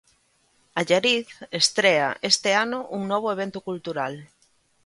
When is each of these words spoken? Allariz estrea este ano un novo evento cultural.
Allariz 0.81 1.27
estrea 1.59 2.07
este 2.31 2.49
ano 2.63 2.79
un 2.97 3.01
novo 3.11 3.27
evento 3.35 3.59
cultural. 3.69 4.13